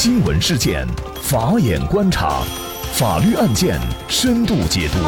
[0.00, 0.86] 新闻事件，
[1.20, 2.40] 法眼观察，
[2.92, 4.98] 法律案件深度解读，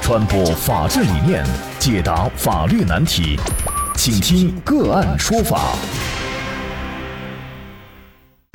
[0.00, 1.44] 传播法治理念，
[1.78, 3.38] 解答法律难题，
[3.94, 5.74] 请听个案说法。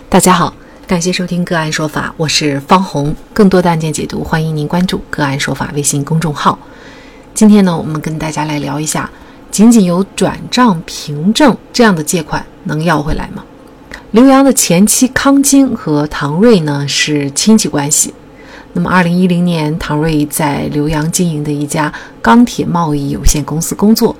[0.09, 0.51] 大家好，
[0.87, 3.15] 感谢收听个案说法，我是方红。
[3.35, 6.57] 更多的案件解读，欢迎您关注个案说法微信公众号。
[7.35, 9.07] 今天呢，我们跟大家来聊一下，
[9.51, 13.43] 仅仅有转账凭证这样的借款能要回来吗？
[14.11, 18.13] 刘洋的前妻康晶和唐瑞呢是亲戚关系。
[18.71, 24.15] 那么，二零一零年，唐瑞在刘洋经营的一家钢铁贸易有限公司工作。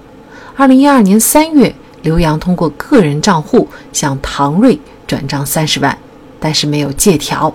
[0.58, 5.98] 二零一二年三月，刘洋通过个人账户向唐瑞转账三十万，
[6.38, 7.54] 但是没有借条。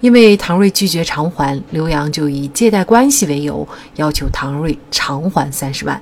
[0.00, 6.00] 因为唐瑞拒绝偿还，刘洋就以借贷关系为由，要求唐瑞偿还三十万。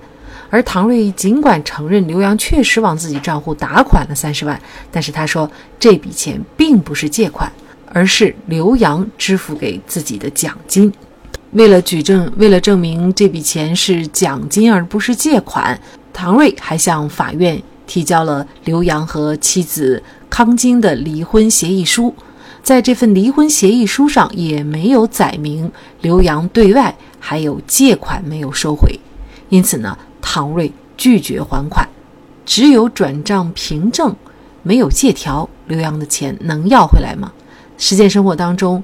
[0.55, 4.57] 而唐瑞尽管承认刘洋确实往自己账户打款了三十万，
[4.93, 7.51] 但是他说这笔钱并不是借款，
[7.93, 10.93] 而是刘洋支付给自己的奖金。
[11.55, 15.77] 为了举证，为了证明这笔钱是奖金而不是借款，
[16.13, 22.15] 唐瑞还向法院提交了刘洋和妻子康晶的离婚协议书。
[22.63, 25.69] 在这份离婚协议书上也没有载明
[26.03, 29.01] 刘洋对外还有借款没有收回，
[29.49, 29.99] 因此呢。
[30.27, 31.87] 唐瑞拒绝还款，
[32.47, 34.17] 只有转账凭证，
[34.63, 35.47] 没有借条。
[35.67, 37.31] 刘洋的钱能要回来吗？
[37.77, 38.83] 实践生活当中，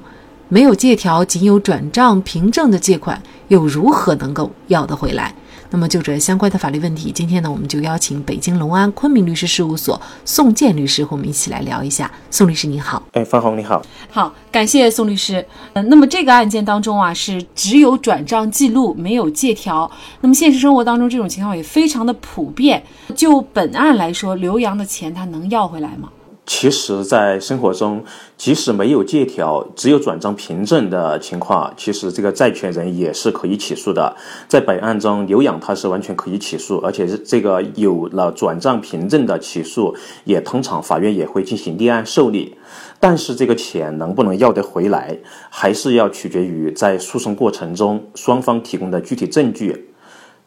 [0.49, 5.33] 没有借条，仅有转账凭证的借款，又如何能够要得回来？
[5.71, 12.11] 那么就这相关的法律问题，今天呢，我们就邀请北京隆安昆明律师事务所宋建律师和我们一起来聊一下。
[12.29, 15.43] 宋律师你好，哎，方红你好，好，感谢宋律师。
[15.73, 19.89] 嗯，那么这个案件当中啊，是只有转账记录，没有借条。
[20.19, 22.83] 那么现实生活当中这种情况也非常的普遍。
[23.15, 26.09] 就本案来说，刘洋的钱他能要回来吗？
[26.53, 28.03] 其实，在生活中，
[28.35, 34.13] 即使没有借条，只有转账凭证的情况，其实这个债权人也是可以起诉的。
[34.49, 39.95] 在本案中，刘洋他是完全可以起诉，而且是这个有了转账凭证的起诉，
[40.25, 42.53] 也通常法院也会进行立案受理。
[42.99, 45.17] 但是，这个钱能不能要得回来，
[45.49, 49.93] 还是要取决于在诉讼过程中双方提供的具体证据。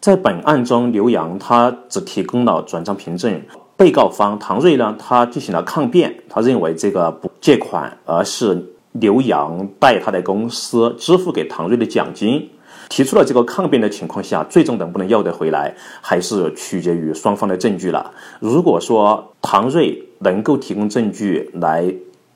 [0.01, 3.41] 在本案中，刘洋他只提供了转账凭证。
[3.77, 12.51] 被告方唐瑞呢，他进行了抗辩，他认为这个不借款，而是刘洋代他的公司支付给唐瑞的奖金。
[12.91, 18.13] 提出了这个抗辩的情况下，最终能不能要得回来，还是取决于双方的证据了。
[18.41, 21.93] 如果说唐瑞能够提供证据来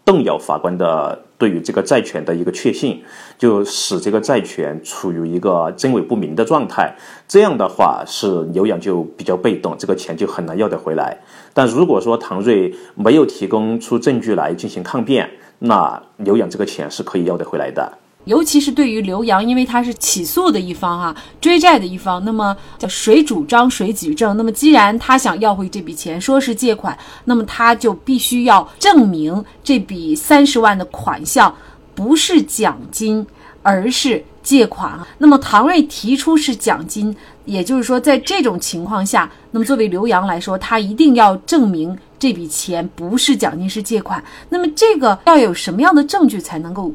[0.08, 1.18] 动摇法官的。
[1.38, 3.00] 对于这个债权的一个确信，
[3.38, 6.92] 就使这个债权处于一个真伪不明的状态。
[7.28, 11.16] 这样的话，是刘洋就比较被动，这个钱就很难要得回来。
[11.54, 15.30] 但如果说唐瑞没有提供出证据来进行抗辩，
[15.60, 17.92] 那刘洋这个钱是可以要得回来的。
[18.28, 24.36] 尤其是对于刘洋，因为他是起诉的一方啊，追债的一方，那么叫谁主张谁举证。
[24.36, 31.52] 那么既然他想要回这笔钱，说是借款，那么他就必须要证明这笔三十万的款项
[31.94, 33.26] 不是奖金，
[33.62, 35.00] 而是借款。
[35.16, 44.22] 那么唐瑞提出是奖金，也就是说，在这种情况下，那么作为刘洋来说，他一定要证明这笔钱不是奖金，是借款。
[44.50, 46.92] 那么这个要有什么样的证据才能够？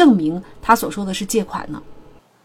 [0.00, 1.78] 证明他所说的是借款呢？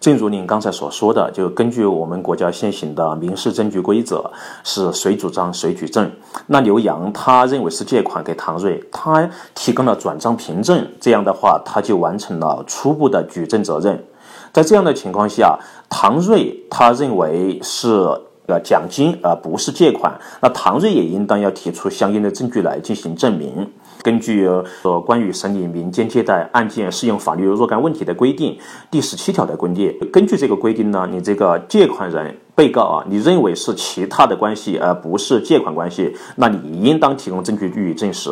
[0.01, 4.29] 正如您刚才所说的，就根据我们国家现行的民事证据规则，
[4.65, 6.11] 是谁主张谁举证。
[6.47, 14.03] 那刘洋他认为是借款给唐瑞，他提供了转账凭证，这样的话他就完成了初步的举证责任。
[14.51, 15.57] 在这样的情况下，
[15.89, 18.05] 唐瑞他认为是
[18.47, 23.67] 呃奖金而不是借款，那唐瑞也应当要提出相应的证据来进行证明。
[24.03, 24.47] 根据
[24.83, 28.55] 呃关于审理民间借贷案件适用法律若干问题的规定
[28.91, 38.29] 第十七条的规定，根据这个规定呢，你这个借款人被告啊，你认为是其他的关系而不是借款关系，那你应当提供证据予以证实。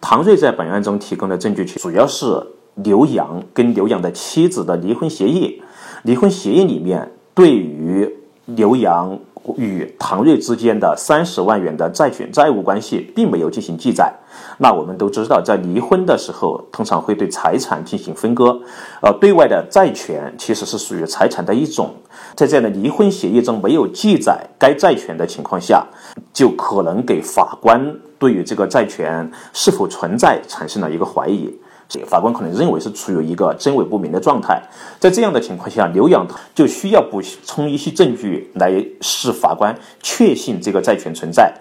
[0.00, 2.26] 唐瑞在本案中提供的证据主要是
[2.74, 5.62] 刘洋跟刘洋的妻子的离婚协议，
[6.02, 8.17] 离婚协议里面对于
[8.56, 9.18] 刘洋。
[9.56, 14.12] 与唐瑞之间的三十万元的债权债务关系并没有进行记载。
[14.58, 18.60] 那我们都知道，在离婚的时候，通常会对财产进行分割。
[19.00, 21.94] 呃，对外的债权其实是属于财产的一种。
[22.34, 25.86] 在这样的离婚协议中没有记载该债权的情况下，
[26.34, 31.58] 就可能给法官对于这个债权是否存在产生了一个怀疑。
[32.06, 34.62] 法官可能认为是处于一个真伪不明的状态，
[34.98, 41.52] 在这样的情况下，刘洋就需要补充一些证据来使法官确信这个债权存在。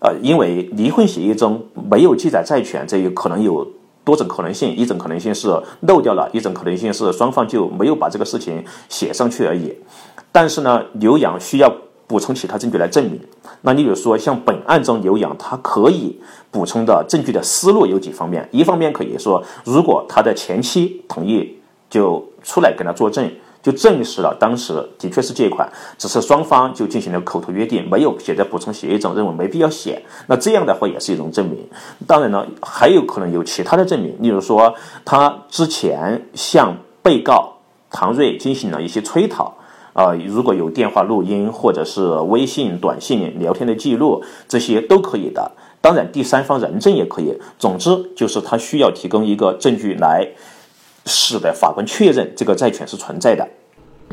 [0.00, 3.66] 呃，因为离婚协议中没有记载债权，这有可能有
[4.04, 5.48] 多种可能性，一种可能性是
[5.82, 9.72] 漏掉了，一种可能性是双方就没有把这个事情写上去而已。
[10.30, 11.72] 但是呢，刘洋需要
[12.12, 13.18] 补充其他证据来证明。
[13.62, 16.20] 那你比如说，像本案中刘洋他可以
[16.50, 18.46] 补充的证据的思路有几方面？
[18.50, 21.56] 一方面可以说，如果他的前妻同意，
[21.88, 23.30] 就出来跟他作证。
[23.62, 30.02] 就证实了当时的确是借款，只是双方就进行了口头约定，没有写在补充协议中，认为没必要写。
[30.26, 31.64] 那这样的话也是一种证明。
[32.04, 34.74] 当然呢，还有可能有其他的证明，例如说
[35.04, 37.52] 他之前向被告
[37.88, 39.54] 唐瑞进行了一些催讨，
[39.92, 45.52] 啊，如果有电话录音或者是微信、短信聊天的记录，这些都可以的。
[45.80, 47.38] 当然，第三方人证也可以。
[47.58, 50.28] 总之，就是他需要提供一个证据来。
[51.04, 53.48] 使得法官确认这个债权是存在的。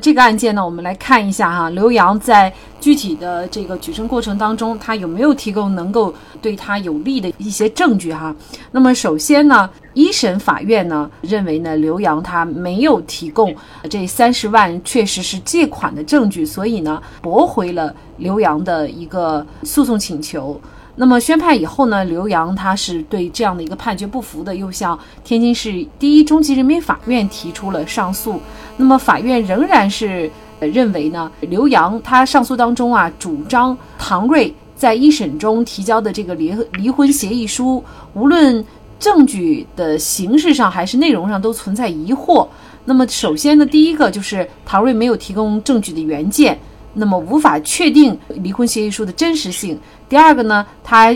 [0.01, 8.33] 这个案件呢，我们来看一下哈，刘洋在具体的这个举证过程当中，他有没有提供能够对他有利的一些证据哈？
[8.71, 13.53] 那么首先呢，一审法院呢认为呢，刘洋他没有提供
[13.89, 20.59] 这三十万确实是借款的证据，所以呢驳回了刘洋的一个诉讼请求。
[21.01, 28.37] 那么宣判以后呢，刘洋他是对这样的一个判决不服的，又向天津市第一中级人民法院提出了上诉。
[28.75, 30.29] 那么法院仍然是
[30.59, 37.81] 认为呢，刘洋他上诉当中啊，主张唐瑞在一审中提交的这个离离婚协议书，
[38.13, 38.61] 无论
[38.99, 42.45] 证据的形式上还是内容上都存在疑惑。
[42.83, 46.59] 那么首先呢，第一个就是唐瑞没有提供证据的原件。
[46.99, 49.79] 那么无法确定离婚协议书的真实性。
[50.07, 51.15] 第二个呢，他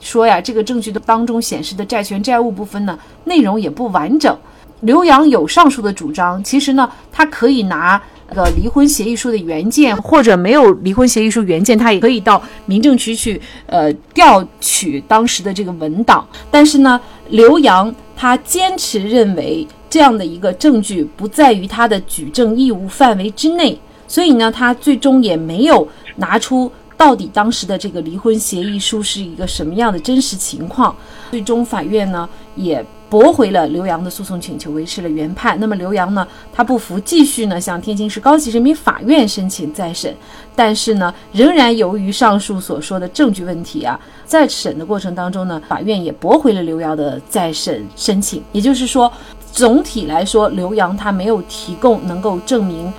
[0.00, 4.36] 说呀，这个证据的当中显示的债权债务部分呢，内容也不完整。
[4.80, 8.00] 刘洋有上述的主张，其实呢，他可以拿
[8.34, 16.26] 个离婚协议书的原件，或者没有离婚协议书原件，他也可以到民政局去呃调取当时的这个文档。
[16.50, 17.00] 但是呢，
[17.30, 23.78] 刘洋他坚持认为这样的一个证据不在于他的举证义务范围之内。
[24.14, 30.94] 所以呢，他最终也没有拿出到底当时的这个离婚协议书是一个什么样的真实情况。
[31.32, 35.58] 最终法院呢也驳回了刘洋的诉讼请求，维持了原判。
[35.58, 40.14] 那么刘洋呢，他不服，继续呢向天津市高级人民法院申请再审。
[40.54, 48.40] 但是呢，仍然由于上述所说的证据问题啊，在审的过程当中呢，法院也驳回了刘洋的再审申请。
[48.52, 49.12] 也就是说，
[49.50, 52.92] 总体来说，刘洋他没有提供能够证明。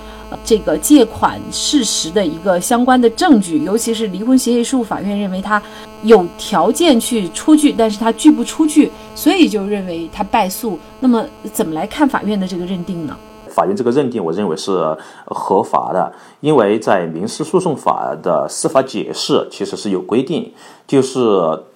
[0.44, 5.62] 这个借款事实的一个相关的证据，尤其是离婚协议书，法院认为他
[6.02, 10.78] 有条件去出具，但是他拒不出具，所以就认为他败诉。
[11.00, 13.16] 那么怎么来看法院的这个认定呢？
[13.48, 14.94] 法院这个认定，我认为是
[15.24, 20.52] 合法的，因为在民事诉讼法的司法解释其实是有规定，
[20.86, 21.18] 就是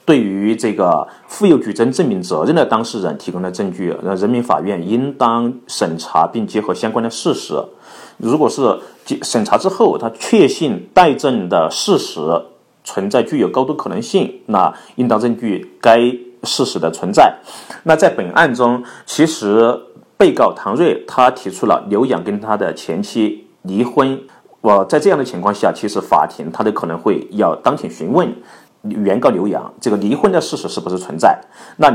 [0.04, 7.54] 对于这个负有举证证明责任的当事人提供的证据，那人民法院应当审查并结合相关的事实。
[8.22, 8.78] 如果是
[9.22, 12.20] 审查之后，他确信待证的事实
[12.84, 16.00] 存在具有高度可能性，那应当证据该
[16.42, 17.34] 事实的存在。
[17.84, 19.78] 那在本案中，其实
[20.16, 24.20] 被告唐瑞他提出了刘洋跟他的前妻离婚。
[24.60, 28.30] 我在这样的情况下，其实法庭他都可能会要当庭询问
[28.82, 31.38] 原告刘洋这个离婚的事实是不是存在。
[31.78, 31.90] 那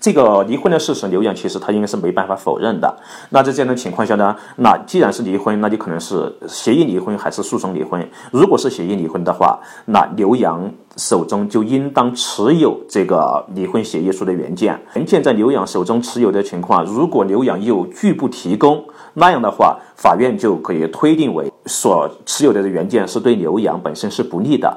[0.00, 2.94] 这个离婚的事实，刘洋其实他应该是没办法否认的。
[3.30, 8.06] 那在这样的情况下呢，那既然是离婚，那就可能是协议离婚还是诉讼离婚？
[8.30, 14.78] 如果是协议离婚的话，那刘洋手中就应当持有这个离婚协议书的原件。
[14.94, 18.84] 原件在刘洋手中持有的情况，如果刘洋又拒不提供，
[19.14, 24.76] 那样的话，法院就可以推定为所持有的原件是对刘洋本身是不利的。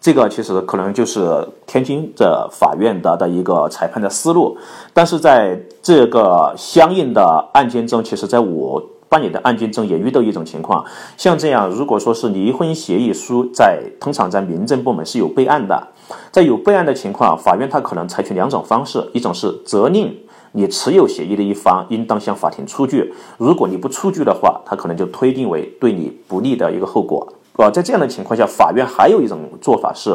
[0.00, 4.56] 这个其实可能就是天津的法院的的一个裁判的思路，
[4.94, 10.82] 但是在这个相应的案件中，其实在我办理的案件中也遇到一种情况，
[11.18, 15.88] 像这样，如果说是离婚协议书在通常在民政部门是有备案的，
[16.30, 20.16] 在有备案的情况，法院他可能采取两种方式，一种是责令
[20.52, 27.30] 你持有协议的一方应当向法庭出具，如果你不出具的话，他可能就推定为对你不利的一个后果。
[27.62, 30.10] 啊，在这样的情况下，法院还有一种做法是，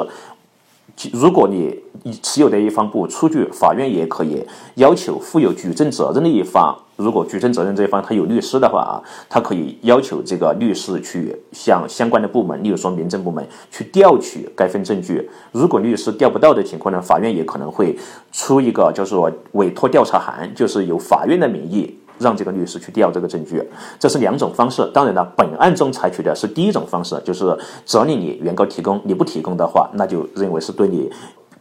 [1.12, 1.82] 如果你
[2.22, 15.30] 持有的一方不出具，法院也可以要求负有举证责任的一方，如果举证责任这一方他有律师的话啊，他可以要求这个律师去向相关的部门，例如说民政部门去调取该份证据。
[15.52, 17.98] 如果律师调不到的情况呢，法院也可能会
[18.32, 22.00] 出一个叫做委托调查函，就是由法院的名义。
[22.20, 23.64] 让这个律师去调这个证据，
[24.00, 24.90] 这是两种方式。
[24.94, 31.12] 当然了，本案中采取的是第一种方式，就是责令你原告提供，你不提供的话，那就认为是对你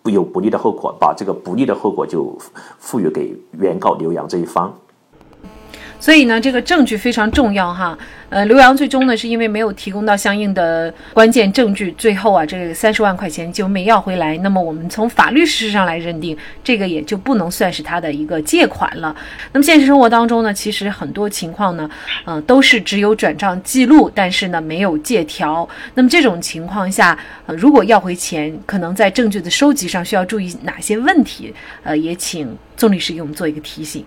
[0.05, 2.37] 有不利的后果，把这个不利的后果就
[2.79, 4.73] 赋予给原告刘洋这一方。
[6.05, 7.97] 所以呢，这个证据非常重要哈。
[8.29, 14.37] 呃，刘洋最终呢是因为没有提供到相应的关键证据，最后啊这个三十万块钱就没要回来。
[14.43, 19.17] 那么我们从法律事实上来认定，这个也就不能算是他的一个借款了。
[19.53, 21.89] 那么现实生活当中呢，其实很多情况呢，
[22.27, 25.67] 呃，都是只有转账记录，但是呢没有借条。
[25.95, 31.55] 那么这种情况下，呃，如果要回钱，可能在证据的收集上需要注意哪些问题？
[31.83, 34.05] 呃，也请宋律师给我们做一个提醒。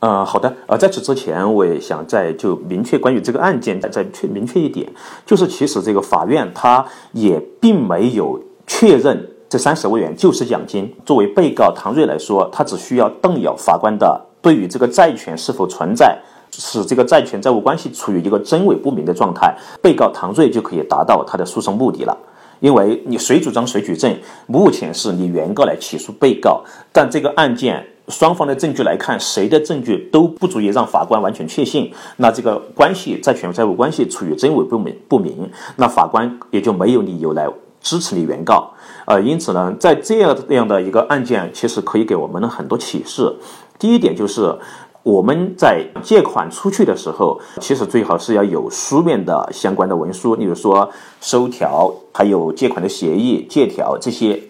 [0.00, 0.54] 呃，好的。
[0.66, 4.90] 呃，在此之前，我也想再就明确关于这个案件再确明确一点，
[5.26, 10.90] 就是其实这个法院他也并没有确认这三十万元就是奖金。
[11.04, 16.18] 作为被告唐瑞来说，他只需要动摇法官的对于这个债权是否存在，
[16.50, 22.16] 使这个债权债务关系处于一个真伪不明的状态，被告唐瑞就可以达到他的诉讼目的了。
[22.60, 24.16] 因为你谁主张谁举证，
[24.46, 27.86] 目前是你原告来起诉被告，但这个案件。
[28.10, 37.48] 双方的证据来看，谁的证据都不足以让法官完全确信，那这个关系债权债务关系处于真伪不明不明，那法官也就没有理由来
[37.80, 38.68] 支持你原告。
[39.06, 43.34] 呃，因此呢，在这样这样的一个案件，其实可以给我们很多启示。
[43.78, 44.54] 第一点就是
[45.02, 50.90] 我们在借款出去的时候，其实最好是要有书面的相关的文书，例如说
[51.20, 54.40] 收条，还有借款的协议、借条这些。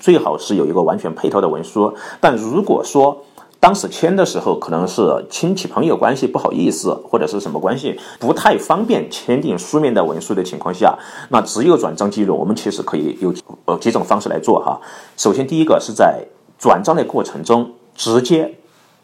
[0.00, 3.24] 最好是有一个完全配套的文书，但如果说
[3.58, 10.96] 当时签的时候可能是亲戚朋友关系不好意思，或者是什么关系不太方便签订书面的文书的情况下，
[11.30, 12.36] 那只有转账记录。
[12.36, 14.78] 我们其实可以有呃几种方式来做哈。
[15.16, 16.22] 首先，第一个是在
[16.58, 18.54] 转账的过程中直接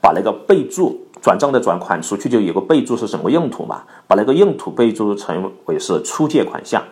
[0.01, 3.83] 把那个备注转账的转款出去就有个备注是什么用途嘛？
[4.07, 6.83] 把那个用途备注成为是出借款项，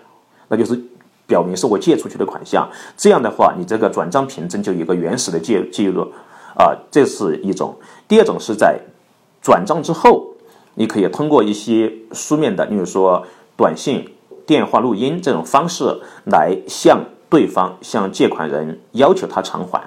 [0.48, 0.82] 那就是。
[1.30, 6.02] 表明是我借出去的款项，这样的话，你这个转账凭证就有一个原始的记记录，
[6.58, 7.76] 啊，这是一种。
[8.08, 8.80] 第二种是在
[9.40, 10.34] 转账之后，
[10.74, 13.24] 你可以通过一些书面的，例如说
[13.56, 14.04] 短信、
[14.44, 19.80] 电话录音这种方式来向对方、向借款人要求他偿还。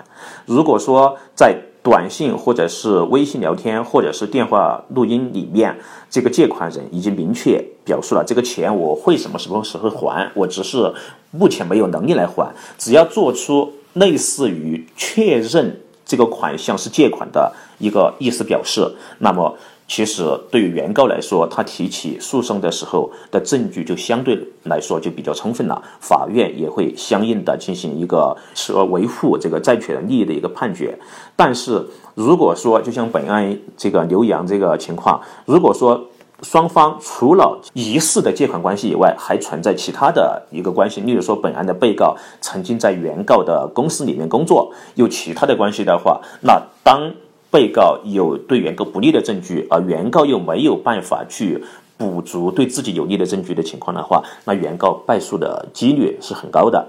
[0.45, 5.77] 如果说在短信或者是微信聊天或者是电话录音里面，
[6.09, 10.91] 这个借款人已经明确表述了这个钱我会什么什么时候还，我只是
[11.31, 12.51] 目前没有能力来还。
[12.77, 19.55] 只要做出类似于确认这个款项是借款的一个意思表示，那么。
[19.85, 30.97] 其实，对于原告来说，他提起诉讼的时候的证据就相对来说就比较充分了，法院也会相应的进行一个说维护这个债权利益的一个判决。
[31.35, 31.85] 但是，
[32.15, 36.09] 如果说就像本案这个刘洋这个情况，如果说
[36.41, 47.11] 双方除了疑似的借款关系以外，还存在其他的一个关系，例如说本案的被告曾经在原告的公司里面工作，有其他的关系的话，那当。
[47.53, 51.63] 被告有对原告不利的证据，而原告又没有办法去
[51.95, 56.83] 补足对自己有利的证据的情况的话，那原告败诉的几率是很高的。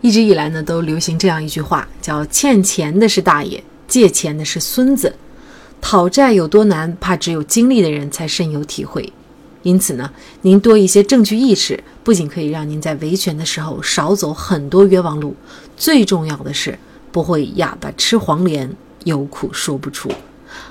[0.00, 5.14] 一直以来呢，都流行这样一句话，叫“欠钱的是大爷，借钱的是孙子”。
[5.82, 9.12] 讨债有多难，怕只有经历的人才深有体会。
[9.64, 15.36] 因此呢，您多一些证据意识，不仅可以让您在维权的时候少走很多冤枉路，
[15.76, 16.78] 最重要的是
[17.12, 18.74] 不会哑巴吃黄连。
[19.06, 20.10] 有苦说不出。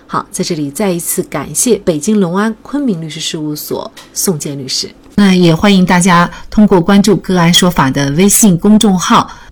[0.06, 4.90] 好，在这里再一次感谢北京隆安昆明律师事务所宋建律师。
[5.16, 9.32] 那也欢迎大家通过关注“个案说法”的微信公众号，